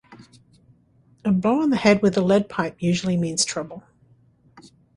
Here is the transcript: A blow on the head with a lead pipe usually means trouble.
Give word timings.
A 1.23 1.31
blow 1.31 1.61
on 1.61 1.69
the 1.69 1.75
head 1.77 2.01
with 2.01 2.17
a 2.17 2.21
lead 2.21 2.49
pipe 2.49 2.77
usually 2.81 3.17
means 3.17 3.45
trouble. 3.45 3.83